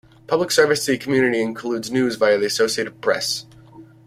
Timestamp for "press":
3.01-3.45